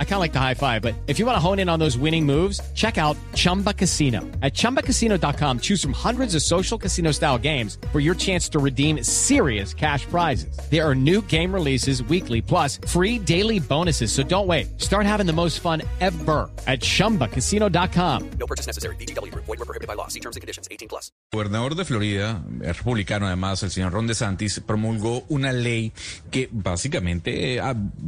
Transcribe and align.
I 0.00 0.04
kind 0.04 0.14
of 0.14 0.20
like 0.20 0.32
the 0.32 0.40
high 0.40 0.54
five, 0.54 0.82
but 0.82 0.96
if 1.06 1.20
you 1.20 1.26
want 1.26 1.36
to 1.36 1.40
hone 1.40 1.60
in 1.60 1.68
on 1.68 1.78
those 1.78 1.96
winning 1.96 2.26
moves, 2.26 2.60
check 2.74 2.98
out 2.98 3.16
Chumba 3.34 3.72
Casino. 3.72 4.22
At 4.42 4.54
ChumbaCasino.com, 4.54 5.60
choose 5.60 5.80
from 5.80 5.92
hundreds 5.92 6.34
of 6.34 6.42
social 6.42 6.76
casino 6.76 7.12
style 7.12 7.38
games 7.38 7.78
for 7.92 8.00
your 8.00 8.16
chance 8.16 8.48
to 8.48 8.58
redeem 8.58 9.04
serious 9.04 9.72
cash 9.72 10.04
prizes. 10.06 10.58
There 10.68 10.84
are 10.84 10.96
new 10.96 11.22
game 11.22 11.54
releases 11.54 12.02
weekly, 12.02 12.42
plus 12.42 12.78
free 12.88 13.20
daily 13.20 13.60
bonuses. 13.60 14.10
So 14.10 14.24
don't 14.24 14.48
wait. 14.48 14.80
Start 14.80 15.06
having 15.06 15.26
the 15.26 15.32
most 15.32 15.60
fun 15.60 15.82
ever 16.00 16.50
at 16.66 16.80
ChumbaCasino.com. 16.80 18.30
No 18.30 18.46
purchase 18.48 18.66
necessary. 18.66 18.96
BGW. 18.96 19.32
Void 19.32 19.46
were 19.46 19.56
prohibited 19.58 19.86
by 19.86 19.94
law. 19.94 20.08
See 20.08 20.20
terms 20.20 20.34
and 20.34 20.40
conditions. 20.40 20.66
18 20.72 20.88
plus. 20.88 21.12
gobernador 21.30 21.74
de 21.74 21.84
Florida, 21.84 22.42
republicano 22.60 23.26
además, 23.26 23.62
el 23.62 23.70
señor 23.70 23.92
Ron 23.92 24.06
DeSantis, 24.06 24.60
promulgó 24.60 25.24
una 25.28 25.52
ley 25.52 25.92
que 26.30 26.48
básicamente 26.50 27.56
eh, 27.56 27.62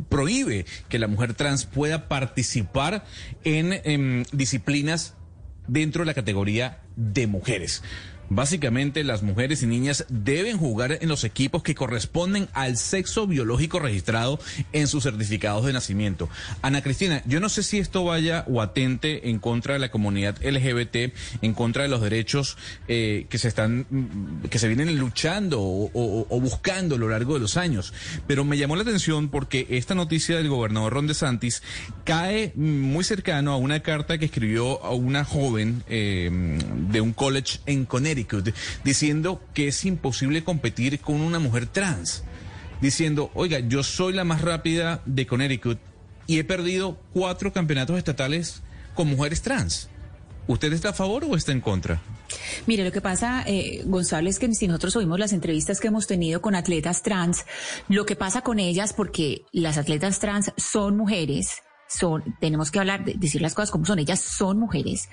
prohíbe 0.09 0.65
que 0.89 0.99
la 0.99 1.07
mujer 1.07 1.35
trans 1.35 1.67
pueda 1.81 2.09
participar 2.09 3.07
en, 3.43 3.73
en 3.73 4.27
disciplinas 4.33 5.15
dentro 5.67 6.03
de 6.03 6.07
la 6.09 6.13
categoría 6.13 6.83
de 6.95 7.27
mujeres. 7.27 7.83
Básicamente, 8.33 9.03
las 9.03 9.25
mujeres 9.25 9.65
y 9.65 9.67
niñas 9.67 10.07
deben 10.09 10.57
jugar 10.57 10.99
en 11.01 11.09
los 11.09 11.25
equipos 11.25 11.65
que 11.65 11.75
corresponden 11.75 12.49
al 12.53 12.77
sexo 12.77 13.27
biológico 13.27 13.81
registrado 13.81 14.39
en 14.73 14.87
sus 14.87 15.03
certificados 15.03 15.67
de 15.67 15.73
nacimiento. 15.73 16.29
Ana 16.63 16.81
Cristina, 16.81 17.25
yo 17.27 17.41
no 17.41 17.49
sé 17.49 17.65
si 17.65 17.79
esto 17.79 18.05
vaya 18.05 18.45
o 18.47 18.63
atente 18.63 19.31
en 19.31 19.41
contra 19.41 19.75
de 19.75 19.81
la 19.81 19.91
comunidad 19.91 20.37
LGBT, 20.45 21.13
en 21.43 21.55
contra 21.55 21.83
de 21.83 21.89
los 21.89 22.01
derechos 22.01 22.57
eh, 22.87 23.27
que 23.29 23.39
se 23.39 23.49
están, 23.49 24.39
que 24.49 24.61
se 24.61 24.69
vienen 24.69 24.97
luchando 24.97 25.59
o, 25.61 26.41
buscando 26.41 26.95
a 26.95 26.99
lo 26.99 27.09
largo 27.09 27.35
de 27.35 27.41
los 27.41 27.57
años. 27.57 27.93
Pero 28.29 28.45
me 28.45 28.57
llamó 28.57 28.77
la 28.77 28.83
atención 28.83 29.29
porque 29.29 29.67
esta 29.71 29.97
noticia 29.97 30.37
del 30.37 30.49
gobernador 30.49 30.93
Ron 30.93 31.09
DeSantis 31.09 31.65
cae 32.05 32.53
muy 32.55 33.03
cercano 33.03 33.51
a 33.53 33.57
una 33.57 33.81
carta 33.81 34.19
que 34.19 34.27
escribió 34.27 34.85
a 34.85 34.95
una 34.95 35.25
joven 35.25 35.83
eh, 35.89 36.31
de 36.91 37.01
un 37.01 37.13
college 37.13 37.59
en 37.67 37.87
Connecticut 37.87 38.20
diciendo 38.85 39.43
que 39.55 39.69
es 39.69 39.85
imposible 39.85 40.45
competir 40.45 41.01
con 41.01 41.21
una 41.21 41.39
mujer 41.39 41.67
trans. 41.67 42.25
Diciendo, 42.81 43.31
oiga, 43.35 43.59
yo 43.61 43.83
soy 43.83 44.15
la 44.15 44.25
más 44.25 44.41
rápida 44.41 45.03
de 45.05 45.27
Connecticut 45.27 45.79
y 46.27 46.39
he 46.39 46.45
perdido 46.45 46.99
cuatro 47.13 47.53
campeonatos 47.53 47.99
estatales 47.99 48.63
con 48.95 49.09
mujeres 49.09 49.43
trans. 49.43 49.91
¿Usted 50.47 50.73
está 50.73 50.91
a 50.91 50.93
favor 50.93 51.25
o 51.25 51.37
está 51.37 51.53
en 51.53 51.61
contra? 51.61 52.01
Mire, 52.67 52.85
lo 52.85 52.93
que 52.93 53.01
pasa, 53.01 53.45
eh, 53.47 53.83
Gonzalo, 53.85 54.29
es 54.29 54.39
que 54.39 54.53
si 54.55 54.67
nosotros 54.67 54.97
oímos 54.97 55.19
las 55.19 55.33
entrevistas 55.33 55.81
que 55.81 55.89
hemos 55.89 56.07
tenido 56.07 56.41
con 56.41 56.55
atletas 56.55 57.03
trans, 57.03 57.45
lo 57.89 58.07
que 58.07 58.17
pasa 58.17 58.43
con 58.43 58.59
ellas, 58.59 58.93
porque 58.93 59.45
las 59.53 59.79
atletas 59.79 60.19
trans 60.19 60.53
son 60.57 60.97
mujeres, 60.97 61.63
son, 61.89 62.37
tenemos 62.41 62.71
que 62.71 62.79
hablar, 62.79 63.05
decir 63.05 63.43
las 63.43 63.55
cosas 63.55 63.71
como 63.71 63.85
son, 63.85 63.99
ellas 63.99 64.21
son 64.21 64.59
mujeres. 64.59 65.09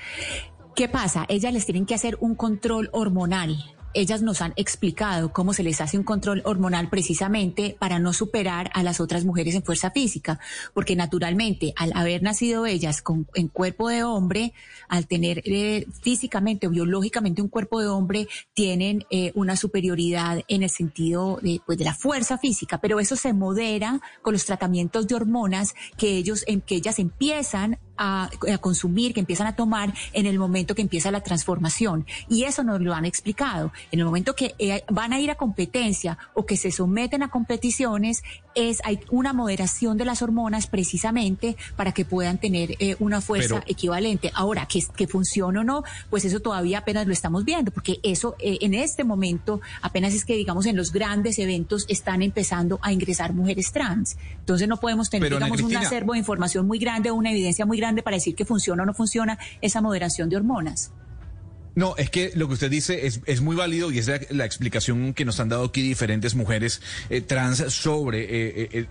¿Qué 0.78 0.88
pasa? 0.88 1.26
Ellas 1.28 1.52
les 1.54 1.66
tienen 1.66 1.88
que 1.88 1.96
hacer 1.96 2.20
un 2.20 2.36
control 2.36 2.92
hormonal. 2.92 3.58
Ellas 3.96 4.22
nos 4.22 4.44
han 4.44 4.54
explicado 4.58 5.34
cómo 5.34 5.54
se 5.54 5.64
les 5.64 5.82
hace 5.82 5.98
un 5.98 6.04
control 6.04 6.44
hormonal 6.46 6.88
precisamente 6.88 7.76
para 7.80 7.98
no 7.98 8.14
superar 8.14 8.70
a 8.76 8.84
las 8.84 9.00
otras 9.00 9.26
mujeres 9.26 9.56
en 9.56 9.64
fuerza 9.64 9.90
física, 9.90 10.40
porque 10.76 10.96
naturalmente 10.96 11.74
al 11.78 11.94
haber 11.96 12.22
nacido 12.22 12.68
ellas 12.68 13.02
con, 13.02 13.28
en 13.34 13.48
cuerpo 13.48 13.90
de 13.90 14.04
hombre, 14.04 14.54
al 14.88 15.08
tener 15.08 15.42
eh, 15.46 15.88
físicamente 16.04 16.68
o 16.68 16.70
biológicamente 16.70 17.42
un 17.42 17.50
cuerpo 17.50 17.82
de 17.82 17.88
hombre, 17.88 18.28
tienen 18.54 19.04
eh, 19.10 19.32
una 19.34 19.56
superioridad 19.56 20.44
en 20.48 20.62
el 20.62 20.70
sentido 20.70 21.40
de, 21.42 21.60
pues, 21.66 21.80
de 21.80 21.86
la 21.86 21.96
fuerza 21.96 22.38
física, 22.38 22.78
pero 22.78 23.00
eso 23.00 23.16
se 23.16 23.34
modera 23.34 24.00
con 24.22 24.34
los 24.34 24.46
tratamientos 24.46 25.08
de 25.08 25.16
hormonas 25.16 25.74
que 25.98 26.18
ellos, 26.18 26.44
en, 26.46 26.62
que 26.62 26.76
ellas 26.76 27.00
empiezan 27.00 27.80
a, 27.98 28.30
a, 28.52 28.58
consumir, 28.60 29.14
que 29.14 29.20
empiezan 29.20 29.48
a 29.48 29.56
tomar 29.56 29.94
en 30.14 30.26
el 30.26 30.40
momento 30.40 30.76
que 30.76 30.82
empieza 30.82 31.12
la 31.12 31.22
transformación. 31.22 32.06
Y 32.30 32.44
eso 32.44 32.64
nos 32.64 32.82
lo 32.82 32.94
han 32.94 33.06
explicado. 33.06 33.72
En 33.92 34.00
el 34.00 34.06
momento 34.06 34.36
que 34.36 34.56
eh, 34.60 34.84
van 34.90 35.14
a 35.14 35.20
ir 35.20 35.32
a 35.32 35.36
competencia 35.36 36.18
o 36.34 36.46
que 36.46 36.58
se 36.58 36.72
someten 36.72 37.24
a 37.24 37.30
competiciones, 37.30 38.24
es 38.56 38.82
hay 38.84 39.00
una 39.12 39.34
moderación 39.34 39.98
de 39.98 40.06
las 40.06 40.22
hormonas 40.22 40.68
precisamente 40.68 41.56
para 41.76 41.92
que 41.92 42.06
puedan 42.06 42.40
tener 42.40 42.76
eh, 42.80 42.96
una 43.00 43.22
fuerza 43.22 43.56
Pero, 43.60 43.64
equivalente. 43.68 44.32
Ahora, 44.34 44.66
que, 44.66 44.82
que 44.96 45.08
funcione 45.08 45.60
o 45.60 45.64
no, 45.64 45.84
pues 46.10 46.26
eso 46.26 46.40
todavía 46.40 46.80
apenas 46.80 47.06
lo 47.08 47.14
estamos 47.14 47.46
viendo, 47.46 47.72
porque 47.72 48.00
eso 48.04 48.36
eh, 48.40 48.58
en 48.62 48.74
este 48.74 49.04
momento 49.04 49.62
apenas 49.82 50.14
es 50.14 50.26
que, 50.26 50.36
digamos, 50.36 50.66
en 50.66 50.76
los 50.76 50.92
grandes 50.92 51.40
eventos 51.40 51.86
están 51.88 52.22
empezando 52.22 52.80
a 52.82 52.92
ingresar 52.92 53.34
mujeres 53.34 53.72
trans. 53.72 54.18
Entonces 54.40 54.68
no 54.68 54.78
podemos 54.78 55.10
tener, 55.10 55.28
Pero, 55.30 55.38
digamos, 55.38 55.62
un 55.62 55.68
Cristina- 55.68 55.88
acervo 55.88 56.14
de 56.14 56.20
información 56.20 56.68
muy 56.68 56.80
grande 56.80 57.12
o 57.12 57.16
una 57.16 57.32
evidencia 57.32 57.66
muy 57.66 57.78
grande 57.78 57.87
para 58.04 58.18
decir 58.18 58.36
que 58.36 58.46
funciona 58.46 58.84
o 58.84 58.86
no 58.86 58.94
funciona 58.94 59.38
esa 59.62 59.82
moderación 59.82 60.30
de 60.30 60.38
hormonas. 60.38 60.92
No, 61.78 61.96
es 61.96 62.10
que 62.10 62.32
lo 62.34 62.48
que 62.48 62.56
usted 62.56 62.72
dice 62.72 63.06
es, 63.06 63.22
es 63.28 63.42
muy 63.42 63.56
válido 63.56 63.92
y 63.92 64.00
es 64.00 64.10
la, 64.32 64.46
explicación 64.46 65.14
que 65.14 65.26
nos 65.26 65.40
han 65.40 65.50
dado 65.50 65.64
aquí 65.64 65.84
diferentes 65.84 66.34
mujeres 66.34 66.82
eh, 67.12 67.22
trans 67.22 67.60
sobre 67.72 68.24
eh, 68.24 68.70
eh, 68.72 68.88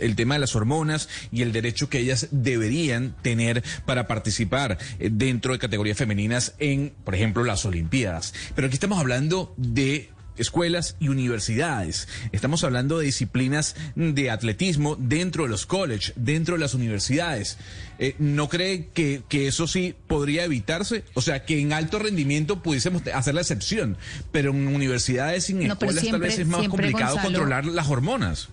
el 0.00 0.16
tema 0.16 0.36
de 0.36 0.40
las 0.40 0.56
hormonas 0.56 1.10
y 1.30 1.42
el 1.42 1.52
derecho 1.52 1.90
que 1.90 1.98
ellas 1.98 2.28
deberían 2.30 3.14
tener 3.20 3.62
para 3.84 4.06
participar 4.06 4.78
dentro 4.98 5.52
de 5.52 5.58
categorías 5.58 5.98
femeninas 5.98 6.54
en, 6.58 6.94
por 7.04 7.14
ejemplo, 7.14 7.44
las 7.44 7.66
Olimpiadas. 7.66 8.32
Pero 8.54 8.68
aquí 8.68 8.76
estamos 8.76 8.98
hablando 8.98 9.52
de 9.58 10.08
escuelas 10.38 10.96
y 11.00 11.08
universidades. 11.08 12.08
Estamos 12.32 12.64
hablando 12.64 12.98
de 12.98 13.06
disciplinas 13.06 13.76
de 13.96 14.30
atletismo 14.30 14.96
dentro 14.98 15.44
de 15.44 15.50
los 15.50 15.66
college, 15.66 16.12
dentro 16.16 16.54
de 16.54 16.60
las 16.60 16.74
universidades. 16.74 17.58
Eh, 17.98 18.14
¿No 18.18 18.48
cree 18.48 18.88
que, 18.94 19.22
que 19.28 19.48
eso 19.48 19.66
sí 19.66 19.94
podría 20.06 20.44
evitarse? 20.44 21.04
O 21.14 21.20
sea, 21.20 21.44
que 21.44 21.60
en 21.60 21.72
alto 21.72 21.98
rendimiento 21.98 22.62
pudiésemos 22.62 23.02
hacer 23.12 23.34
la 23.34 23.40
excepción, 23.40 23.96
pero 24.32 24.50
en 24.50 24.66
universidades 24.68 25.50
No, 25.50 25.78
pero 25.78 25.90
escuelas 25.92 26.10
tal 26.10 26.20
vez 26.20 26.38
es 26.38 26.46
más 26.46 26.68
complicado 26.68 27.16
Gonzalo- 27.16 27.22
controlar 27.24 27.64
las 27.66 27.88
hormonas. 27.88 28.48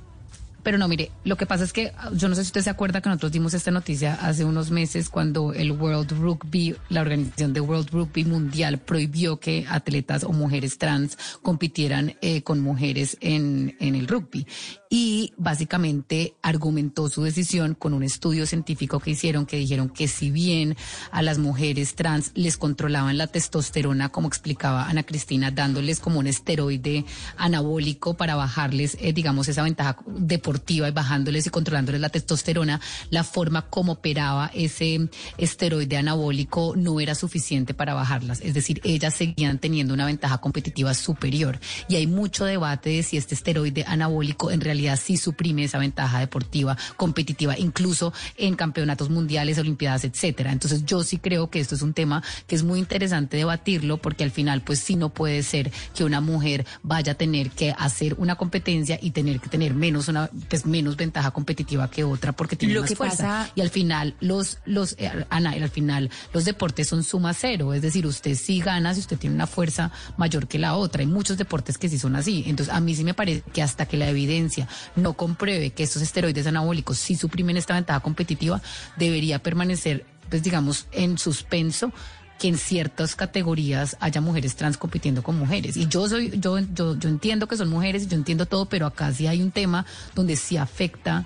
Pero 0.66 0.80
no, 0.80 0.88
mire, 0.88 1.12
lo 1.24 1.38
que 1.38 1.46
pasa 1.46 1.64
es 1.64 1.72
que 1.72 1.92
yo 2.14 2.28
no 2.28 2.34
sé 2.34 2.42
si 2.44 2.48
usted 2.48 2.62
se 2.62 2.72
acuerda 2.72 3.00
que 3.00 3.08
nosotros 3.08 3.32
dimos 3.32 3.54
esta 3.54 3.70
noticia 3.70 4.16
hace 4.16 4.46
unos 4.46 4.72
meses 4.72 5.10
cuando 5.10 5.54
el 5.54 5.72
World 5.72 6.14
Rugby, 6.20 6.76
la 6.90 7.02
organización 7.02 7.54
de 7.54 7.62
World 7.62 7.92
Rugby 7.92 8.26
Mundial, 8.26 8.80
prohibió 8.80 9.40
que 9.40 9.68
atletas 9.70 10.24
o 10.24 10.34
mujeres 10.34 10.80
trans 10.80 11.20
compitieran 11.44 12.16
eh, 12.22 12.42
con 12.42 12.62
mujeres 12.62 13.16
en, 13.22 13.78
en 13.80 13.94
el 13.94 14.08
rugby. 14.08 14.48
Y 14.98 15.34
básicamente 15.36 16.36
argumentó 16.42 17.10
su 17.10 17.22
decisión 17.22 17.76
con 17.76 17.94
un 17.94 18.02
estudio 18.02 18.46
científico 18.46 19.02
que 19.02 19.12
hicieron 19.12 19.46
que 19.46 19.58
dijeron 19.58 19.90
que 19.90 20.08
si 20.08 20.32
bien 20.32 20.78
a 21.12 21.22
las 21.22 21.38
mujeres 21.38 21.96
trans 21.96 22.32
les 22.34 22.56
controlaban 22.56 23.18
la 23.18 23.28
testosterona, 23.28 24.08
como 24.08 24.30
explicaba 24.30 24.88
Ana 24.88 25.04
Cristina, 25.04 25.52
dándoles 25.52 26.00
como 26.00 26.20
un 26.20 26.28
esteroide 26.28 27.04
anabólico 27.36 28.14
para 28.14 28.36
bajarles, 28.38 28.98
eh, 29.02 29.12
digamos, 29.12 29.50
esa 29.50 29.64
ventaja 29.64 29.98
deportiva 30.08 30.88
y 30.88 30.92
bajándoles 30.92 31.46
y 31.46 31.50
controlándoles 31.50 32.00
la 32.00 32.08
testosterona, 32.08 32.80
la 33.10 33.26
forma 33.26 33.64
como 33.64 33.92
operaba 33.92 34.50
ese 34.54 35.10
esteroide 35.38 35.98
anabólico 35.98 36.74
no 36.78 37.02
era 37.02 37.16
suficiente 37.16 37.74
para 37.74 37.96
bajarlas. 37.96 38.40
Es 38.40 38.54
decir, 38.54 38.80
ellas 38.86 39.14
seguían 39.14 39.60
teniendo 39.60 39.94
una 39.94 40.06
ventaja 40.06 40.38
competitiva 40.38 40.94
superior. 40.94 41.60
Y 41.90 41.98
hay 41.98 42.08
mucho 42.08 42.46
debate 42.46 42.92
de 42.92 43.04
si 43.04 43.18
este 43.18 43.36
esteroide 43.36 43.84
anabólico 43.86 44.52
en 44.52 44.62
realidad 44.62 44.85
sí 44.96 45.18
suprime 45.18 45.64
esa 45.64 45.78
ventaja 45.80 46.20
deportiva 46.20 46.78
competitiva, 46.98 47.58
incluso 47.58 48.14
en 48.38 48.56
campeonatos 48.56 49.10
mundiales, 49.10 49.58
olimpiadas, 49.58 50.04
etcétera. 50.06 50.52
Entonces 50.52 50.86
yo 50.86 51.04
sí 51.04 51.18
creo 51.18 51.50
que 51.50 51.60
esto 51.60 51.76
es 51.76 51.82
un 51.82 51.94
tema 51.94 52.24
que 52.48 52.56
es 52.56 52.64
muy 52.64 52.80
interesante 52.80 53.38
debatirlo 53.38 53.98
porque 53.98 54.24
al 54.24 54.32
final 54.32 54.62
pues 54.62 54.80
sí 54.80 54.96
no 54.96 55.10
puede 55.10 55.44
ser 55.44 55.72
que 55.96 56.04
una 56.04 56.22
mujer 56.22 56.66
vaya 56.84 57.14
a 57.14 57.16
tener 57.16 57.50
que 57.52 57.74
hacer 57.78 58.16
una 58.18 58.36
competencia 58.36 59.00
y 59.02 59.12
tener 59.12 59.40
que 59.40 59.50
tener 59.50 59.74
menos 59.74 60.08
una 60.08 60.30
pues 60.50 60.66
menos 60.66 60.96
ventaja 60.98 61.32
competitiva 61.32 61.90
que 61.90 62.04
otra 62.04 62.32
porque 62.32 62.56
tiene 62.56 62.74
Lo 62.74 62.82
más 62.82 62.90
que 62.90 62.96
fuerza. 62.96 63.24
pasa- 63.24 63.52
Y 63.56 63.62
al 63.62 63.70
final 63.70 64.16
los 64.20 64.60
los 64.66 64.94
eh, 65.00 65.12
Ana, 65.30 65.52
al 65.52 65.70
final 65.70 66.10
los 66.34 66.46
deportes 66.46 66.88
son 66.88 67.04
suma 67.04 67.34
cero, 67.34 67.74
es 67.74 67.82
decir, 67.82 68.06
usted 68.06 68.36
sí 68.36 68.60
gana 68.60 68.94
si 68.94 69.00
usted 69.02 69.18
tiene 69.18 69.36
una 69.36 69.48
fuerza 69.48 69.92
mayor 70.18 70.48
que 70.48 70.60
la 70.60 70.76
otra. 70.76 71.02
Hay 71.02 71.08
muchos 71.08 71.38
deportes 71.38 71.78
que 71.78 71.90
sí 71.90 71.98
son 72.00 72.16
así. 72.16 72.44
Entonces, 72.48 72.74
a 72.74 72.80
mí 72.80 72.96
sí 72.96 73.04
me 73.04 73.14
parece 73.14 73.44
que 73.54 73.62
hasta 73.62 73.86
que 73.86 73.98
la 73.98 74.10
evidencia 74.10 74.65
no 74.96 75.14
compruebe 75.14 75.72
que 75.72 75.84
estos 75.84 76.02
esteroides 76.02 76.48
anabólicos 76.48 76.98
sí 76.98 77.16
suprimen 77.16 77.58
esta 77.58 77.74
ventaja 77.74 78.00
competitiva, 78.00 78.62
debería 78.98 79.40
permanecer, 79.40 80.06
pues 80.30 80.44
digamos, 80.44 80.88
en 80.92 81.18
suspenso 81.18 81.92
que 82.40 82.50
en 82.50 82.58
ciertas 82.58 83.16
categorías 83.16 83.96
haya 84.00 84.22
mujeres 84.22 84.56
trans 84.56 84.78
compitiendo 84.78 85.24
con 85.24 85.38
mujeres. 85.38 85.78
Y 85.78 85.88
yo 85.88 86.08
soy, 86.08 86.38
yo, 86.38 86.60
yo, 86.60 86.98
yo 86.98 87.10
entiendo 87.10 87.48
que 87.48 87.58
son 87.58 87.70
mujeres 87.70 88.08
yo 88.08 88.16
entiendo 88.18 88.46
todo, 88.46 88.66
pero 88.66 88.86
acá 88.86 89.12
sí 89.14 89.28
hay 89.28 89.42
un 89.42 89.52
tema 89.52 89.86
donde 90.14 90.36
sí 90.36 90.58
afecta 90.58 91.26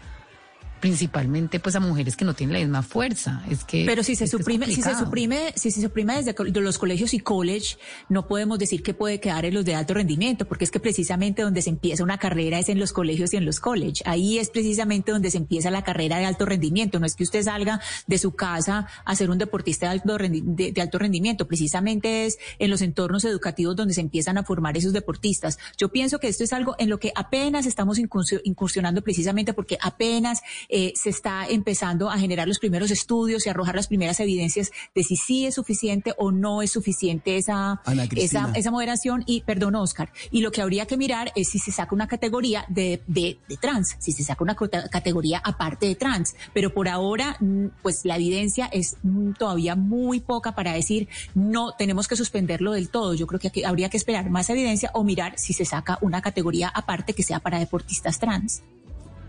principalmente 0.79 1.59
pues 1.59 1.75
a 1.75 1.79
mujeres 1.79 2.15
que 2.15 2.25
no 2.25 2.33
tienen 2.33 2.53
la 2.53 2.59
misma 2.59 2.83
fuerza. 2.83 3.43
Es 3.49 3.63
que 3.63 3.85
Pero 3.85 4.03
si 4.03 4.15
se 4.15 4.25
es 4.25 4.31
que 4.31 4.37
es 4.37 4.41
suprime, 4.41 4.65
si 4.67 4.81
se 4.81 4.95
suprime, 4.95 5.53
si 5.55 5.71
se 5.71 5.81
suprime 5.81 6.21
desde 6.23 6.33
los 6.61 6.77
colegios 6.77 7.13
y 7.13 7.19
college, 7.19 7.77
no 8.09 8.27
podemos 8.27 8.59
decir 8.59 8.81
que 8.83 8.93
puede 8.93 9.19
quedar 9.19 9.45
en 9.45 9.53
los 9.53 9.65
de 9.65 9.75
alto 9.75 9.93
rendimiento, 9.93 10.45
porque 10.47 10.63
es 10.65 10.71
que 10.71 10.79
precisamente 10.79 11.41
donde 11.41 11.61
se 11.61 11.69
empieza 11.69 12.03
una 12.03 12.17
carrera 12.17 12.59
es 12.59 12.69
en 12.69 12.79
los 12.79 12.93
colegios 12.93 13.33
y 13.33 13.37
en 13.37 13.45
los 13.45 13.59
college. 13.59 14.01
Ahí 14.05 14.37
es 14.39 14.49
precisamente 14.49 15.11
donde 15.11 15.31
se 15.31 15.37
empieza 15.37 15.69
la 15.71 15.83
carrera 15.83 16.17
de 16.17 16.25
alto 16.25 16.45
rendimiento. 16.45 16.99
No 16.99 17.05
es 17.05 17.15
que 17.15 17.23
usted 17.23 17.43
salga 17.43 17.79
de 18.07 18.17
su 18.17 18.31
casa 18.31 18.87
a 19.05 19.15
ser 19.15 19.29
un 19.29 19.37
deportista 19.37 19.87
de 19.87 19.91
alto, 19.93 20.17
rendi- 20.17 20.43
de- 20.43 20.71
de 20.71 20.81
alto 20.81 20.97
rendimiento, 20.99 21.47
precisamente 21.47 22.25
es 22.25 22.37
en 22.59 22.69
los 22.69 22.81
entornos 22.81 23.25
educativos 23.25 23.75
donde 23.75 23.93
se 23.93 24.01
empiezan 24.01 24.37
a 24.37 24.43
formar 24.43 24.77
esos 24.77 24.93
deportistas. 24.93 25.59
Yo 25.77 25.89
pienso 25.89 26.19
que 26.19 26.27
esto 26.27 26.43
es 26.43 26.53
algo 26.53 26.75
en 26.79 26.89
lo 26.89 26.99
que 26.99 27.11
apenas 27.15 27.65
estamos 27.65 27.99
incursi- 27.99 28.41
incursionando 28.43 29.01
precisamente 29.01 29.53
porque 29.53 29.77
apenas 29.81 30.41
eh, 30.69 30.93
se 30.95 31.09
está 31.09 31.47
empezando 31.47 32.09
a 32.09 32.17
generar 32.17 32.47
los 32.47 32.59
primeros 32.59 32.91
estudios 32.91 33.45
y 33.45 33.49
arrojar 33.49 33.75
las 33.75 33.87
primeras 33.87 34.19
evidencias 34.19 34.71
de 34.95 35.03
si 35.03 35.15
sí 35.15 35.45
es 35.45 35.55
suficiente 35.55 36.13
o 36.17 36.31
no 36.31 36.61
es 36.61 36.71
suficiente 36.71 37.37
esa, 37.37 37.81
esa, 38.15 38.51
esa 38.55 38.71
moderación. 38.71 39.23
Y 39.25 39.41
perdón, 39.41 39.75
Oscar, 39.75 40.11
y 40.31 40.41
lo 40.41 40.51
que 40.51 40.61
habría 40.61 40.85
que 40.85 40.97
mirar 40.97 41.31
es 41.35 41.49
si 41.49 41.59
se 41.59 41.71
saca 41.71 41.95
una 41.95 42.07
categoría 42.07 42.65
de, 42.69 43.01
de, 43.07 43.39
de 43.47 43.57
trans, 43.57 43.95
si 43.99 44.11
se 44.11 44.23
saca 44.23 44.43
una 44.43 44.55
categoría 44.55 45.41
aparte 45.43 45.87
de 45.87 45.95
trans. 45.95 46.35
Pero 46.53 46.73
por 46.73 46.87
ahora, 46.87 47.35
mm, 47.39 47.67
pues 47.81 48.05
la 48.05 48.15
evidencia 48.15 48.67
es 48.71 48.97
mm, 49.03 49.33
todavía 49.33 49.75
muy 49.75 50.19
poca 50.19 50.53
para 50.53 50.73
decir 50.73 51.07
no 51.33 51.73
tenemos 51.73 52.07
que 52.07 52.15
suspenderlo 52.15 52.71
del 52.73 52.89
todo. 52.89 53.13
Yo 53.13 53.27
creo 53.27 53.39
que 53.39 53.47
aquí 53.47 53.63
habría 53.63 53.89
que 53.89 53.97
esperar 53.97 54.29
más 54.29 54.49
evidencia 54.49 54.91
o 54.93 55.03
mirar 55.03 55.33
si 55.37 55.53
se 55.53 55.65
saca 55.65 55.97
una 56.01 56.21
categoría 56.21 56.69
aparte 56.69 57.13
que 57.13 57.23
sea 57.23 57.39
para 57.39 57.59
deportistas 57.59 58.19
trans. 58.19 58.61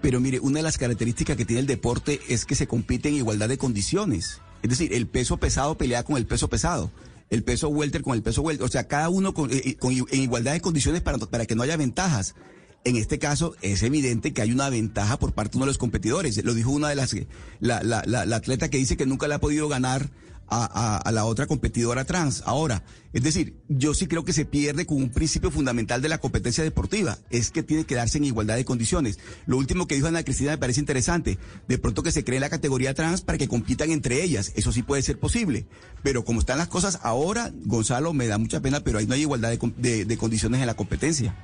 Pero 0.03 0.21
mire, 0.21 0.41
una 0.41 0.59
de 0.59 0.63
las 0.63 0.79
características 0.79 1.37
que 1.37 1.45
tiene 1.45 1.61
el 1.61 1.67
deporte 1.67 2.21
es 2.29 2.45
que 2.45 2.55
se 2.55 2.67
compite 2.67 3.09
en 3.09 3.17
igualdad 3.17 3.49
de 3.49 3.59
condiciones. 3.59 4.41
Es 4.63 4.71
decir, 4.71 4.93
el 4.95 5.07
peso 5.07 5.37
pesado 5.39 5.77
pelea 5.77 6.03
con 6.05 6.17
el 6.17 6.27
peso 6.27 6.49
pesado. 6.49 6.91
El 7.29 7.45
peso 7.45 7.69
welter 7.69 8.03
con 8.03 8.15
el 8.15 8.23
peso 8.23 8.43
welter. 8.43 8.65
O 8.65 8.69
sea, 8.69 8.89
cada 8.89 9.09
uno 9.09 9.35
con, 9.35 9.51
eh, 9.53 9.77
con- 9.79 9.93
en 9.93 10.21
igualdad 10.21 10.53
de 10.53 10.61
condiciones 10.61 11.01
para, 11.03 11.19
para 11.19 11.47
que 11.47 11.55
no 11.55 11.63
haya 11.63 11.77
ventajas. 11.77 12.35
En 12.83 12.97
este 12.97 13.19
caso 13.19 13.55
es 13.61 13.83
evidente 13.83 14.33
que 14.33 14.41
hay 14.41 14.53
una 14.53 14.71
ventaja 14.71 15.19
por 15.19 15.33
parte 15.35 15.53
de 15.53 15.59
uno 15.59 15.67
de 15.67 15.71
los 15.71 15.79
competidores. 15.79 16.43
Lo 16.45 16.55
dijo 16.55 16.71
una 16.71 16.89
de 16.89 16.95
las, 16.95 17.15
la, 17.61 17.83
la, 17.83 18.03
la, 18.07 18.25
la 18.25 18.37
atleta 18.37 18.71
que 18.71 18.79
dice 18.79 18.97
que 18.97 19.05
nunca 19.07 19.29
le 19.29 19.35
ha 19.35 19.39
podido 19.41 19.69
ganar 19.69 20.11
a, 20.51 20.65
a- 20.65 20.97
a 20.99 21.13
la 21.13 21.25
otra 21.25 21.47
competidora 21.47 22.05
trans. 22.05 22.43
Ahora, 22.45 22.83
es 23.13 23.23
decir, 23.23 23.57
yo 23.69 23.95
sí 23.95 24.07
creo 24.07 24.25
que 24.25 24.33
se 24.33 24.45
pierde 24.45 24.85
con 24.87 24.99
un 24.99 25.11
principio 25.11 25.51
fundamental 25.51 26.03
de 26.03 26.09
la 26.09 26.19
competencia 26.19 26.63
deportiva, 26.65 27.19
es 27.31 27.51
que 27.51 27.63
tiene 27.63 27.85
que 27.85 27.95
darse 27.95 28.19
en 28.19 28.25
igualdad 28.25 28.57
de 28.57 28.65
condiciones. 28.65 29.19
Lo 29.47 29.57
último 29.57 29.87
que 29.87 29.95
dijo 29.95 30.07
Ana 30.09 30.23
Cristina 30.25 30.51
me 30.53 30.59
parece 30.59 30.81
interesante, 30.81 31.39
de 31.69 31.79
pronto 31.79 32.03
que 32.03 32.13
se 32.13 32.25
cree 32.25 32.41
la 32.41 32.51
categoría 32.51 32.95
trans 32.95 33.23
para 33.23 33.39
que 33.39 33.49
compitan 33.49 33.91
entre 33.91 34.23
ellas, 34.23 34.53
eso 34.57 34.73
sí 34.73 34.83
puede 34.83 35.03
ser 35.03 35.19
posible, 35.19 35.67
pero 36.03 36.25
como 36.25 36.41
están 36.41 36.59
las 36.59 36.69
cosas 36.69 36.99
ahora, 37.03 37.53
Gonzalo, 37.65 38.13
me 38.13 38.27
da 38.27 38.39
mucha 38.39 38.61
pena, 38.61 38.81
pero 38.81 38.99
ahí 38.99 39.07
no 39.07 39.15
hay 39.15 39.23
igualdad 39.23 39.53
de, 39.77 40.05
de 40.05 40.17
condiciones 40.19 40.61
en 40.61 40.67
la 40.67 40.75
competencia. 40.75 41.35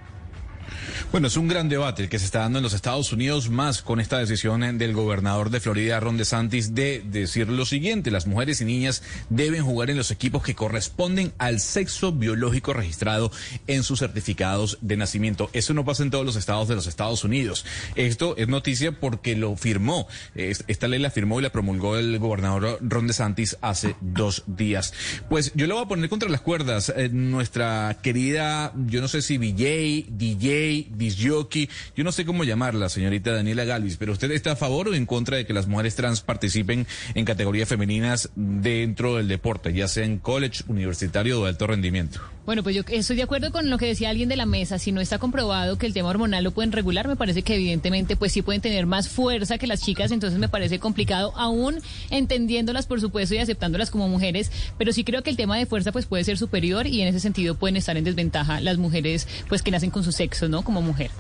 Bueno, 1.13 1.29
es 1.29 1.37
un 1.37 1.47
gran 1.47 1.69
debate 1.69 2.03
el 2.03 2.09
que 2.09 2.19
se 2.19 2.25
está 2.25 2.41
dando 2.41 2.59
en 2.59 2.65
los 2.65 2.75
Estados 2.75 3.13
Unidos, 3.13 3.49
más 3.49 3.81
con 3.81 4.01
esta 4.01 4.19
decisión 4.19 4.65
eh, 4.65 4.73
del 4.73 4.93
gobernador 4.93 5.51
de 5.51 5.61
Florida, 5.61 6.01
Ron 6.01 6.17
DeSantis, 6.17 6.75
de 6.75 7.01
decir 7.07 7.49
lo 7.49 7.65
siguiente, 7.65 8.11
las 8.11 8.27
mujeres 8.27 8.61
y 8.61 8.65
niñas 8.65 9.05
deben 9.31 9.65
jugar 9.65 9.89
en 9.89 9.97
los 9.97 10.11
equipos 10.11 10.43
que 10.43 10.57
corresponden 10.57 11.33
al 11.39 11.61
sexo 11.61 12.11
biológico 12.13 12.73
registrado 12.73 13.31
en 13.69 13.85
sus 13.85 14.01
certificados 14.01 14.79
de 14.81 14.97
nacimiento. 14.97 15.49
Eso 15.53 15.75
no 15.75 15.85
pasa 15.85 16.03
en 16.03 16.11
todos 16.11 16.27
los 16.27 16.35
estados 16.35 16.67
de 16.67 16.75
los 16.75 16.89
Estados 16.89 17.23
Unidos. 17.23 17.65
Esto 17.95 18.37
es 18.37 18.49
noticia 18.49 18.91
porque 18.91 19.37
lo 19.37 19.57
firmó, 19.57 20.09
esta 20.35 20.89
ley 20.89 20.99
la 20.99 21.11
firmó 21.11 21.39
y 21.39 21.45
la 21.45 21.51
promulgó 21.51 21.97
el 21.97 22.19
gobernador 22.19 22.79
Ron 22.83 23.07
DeSantis 23.07 23.57
hace 23.63 23.95
dos 24.01 24.43
días. 24.49 24.93
Pues 25.31 25.53
yo 25.55 25.69
le 25.69 25.73
voy 25.73 25.85
a 25.85 25.89
poner 25.89 26.11
contra 26.11 26.29
las 26.29 26.41
cuerdas 26.41 26.93
eh, 26.95 27.09
nuestra 27.11 27.97
querida, 28.03 28.73
yo 28.87 29.01
no 29.01 29.09
sé 29.09 29.23
si 29.23 29.39
VJ, 29.39 30.07
DJ, 30.11 30.96
disjockey, 30.97 31.69
yo 31.97 32.05
no 32.05 32.13
sé 32.13 32.25
cómo 32.25 32.45
llamarla, 32.45 32.89
señorita 32.89 33.33
Daniela 33.33 33.65
Galvis, 33.65 33.97
pero 33.97 34.13
usted 34.13 34.31
está 34.31 34.53
a 34.53 34.57
favor 34.57 34.89
o 34.89 34.95
en 34.95 35.07
contra 35.07 35.37
de 35.37 35.47
que 35.47 35.53
las 35.53 35.67
mujeres 35.67 35.97
trans 35.97 36.21
participen 36.21 36.87
en 37.15 37.25
categorías 37.25 37.69
femeninas 37.69 38.31
dentro 38.35 39.17
del 39.17 39.29
deporte, 39.29 39.73
ya 39.73 39.89
sea 39.89 40.05
en 40.05 40.19
college, 40.19 40.65
universitario 40.69 41.41
o 41.41 41.45
de 41.45 41.51
alto 41.51 41.67
rendimiento. 41.67 42.21
Bueno, 42.47 42.63
pues 42.63 42.77
yo 42.77 42.83
estoy 42.87 43.17
de 43.17 43.25
acuerdo 43.25 43.51
con 43.51 43.71
lo 43.71 43.77
que 43.77 43.87
decía 43.87 44.09
alguien 44.09 44.29
de 44.29 44.37
la 44.37 44.47
mesa. 44.47 44.79
Si 44.79 44.93
no 44.93 45.01
está 45.01 45.19
comprobado 45.19 45.79
que 45.79 45.87
el 45.87 45.93
tema 45.93 46.11
hormonal 46.11 46.45
lo 46.45 46.53
pueden 46.53 46.71
regular, 46.71 47.09
me 47.09 47.17
parece 47.17 47.43
que 47.43 47.57
evidentemente 47.57 48.15
pues 48.15 48.31
sí 48.31 48.41
pueden 48.41 48.61
tener 48.61 48.87
más 48.87 49.09
fuerza 49.09 49.59
que 49.59 49.67
las 49.67 49.83
chicas, 49.83 50.13
entonces 50.13 50.39
me 50.39 50.49
parece 50.49 50.79
complicado, 50.79 51.33
aún 51.37 51.81
entendiéndolas 52.11 52.87
por 52.87 53.01
supuesto 53.01 53.35
y 53.35 53.39
aceptándolas 53.39 53.91
como 53.91 54.09
mujeres, 54.09 54.53
pero 54.79 54.93
sí 54.93 55.03
creo 55.03 55.25
que 55.25 55.31
el 55.31 55.37
tema 55.37 55.59
de 55.59 55.67
fuerza 55.67 55.91
pues 55.91 56.07
puede 56.07 56.23
ser 56.23 56.39
superior 56.39 56.87
y 56.87 57.03
en 57.03 57.09
ese 57.09 57.19
sentido 57.19 57.57
pueden 57.57 57.77
estar 57.77 57.97
en 57.97 58.05
desventaja 58.05 58.61
las 58.61 58.79
mujeres 58.79 59.27
pues 59.49 59.63
que 59.63 59.73
nacen 59.73 59.91
con 59.91 60.05
su 60.05 60.13
sexo, 60.13 60.49
¿no? 60.49 60.63
Como 60.63 60.81
mujer. 60.87 61.11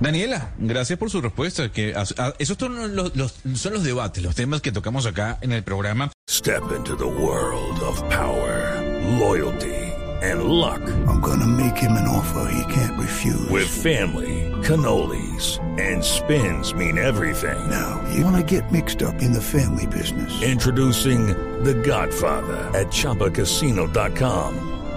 Daniela, 0.00 0.52
gracias 0.58 0.98
por 0.98 1.10
su 1.10 1.20
respuesta. 1.20 1.70
Que 1.70 1.94
a- 1.94 2.04
a- 2.22 2.34
esos 2.38 2.56
son 2.58 2.96
los, 2.96 3.14
los- 3.16 3.34
son 3.54 3.72
los 3.74 3.84
debates, 3.84 4.22
los 4.22 4.34
temas 4.34 4.60
que 4.62 4.72
tocamos 4.72 5.04
acá 5.06 5.38
en 5.42 5.52
el 5.52 5.62
programa. 5.62 6.10
Step 6.28 6.62
into 6.76 6.96
the 6.96 7.04
world 7.04 7.78
of 7.82 8.00
power, 8.08 8.80
loyalty, 9.18 9.74
and 10.22 10.44
luck. 10.44 10.80
I'm 11.06 11.20
gonna 11.20 11.46
make 11.46 11.76
him 11.76 11.92
an 11.92 12.06
offer 12.08 12.50
he 12.50 12.62
can't 12.72 12.98
refuse. 12.98 13.50
With 13.50 13.66
family, 13.68 14.50
cannolis, 14.62 15.58
and 15.78 16.02
spins 16.02 16.72
mean 16.74 16.96
everything. 16.96 17.58
now, 17.68 18.00
you 18.14 18.24
wanna 18.24 18.42
get 18.42 18.64
mixed 18.72 19.02
up 19.02 19.20
in 19.20 19.32
the 19.34 19.40
family 19.42 19.86
business. 19.86 20.32
Introducing 20.42 21.26
The 21.62 21.74
Godfather 21.74 22.70
at 22.74 22.90
ChumbaCasino.com. 22.90 24.69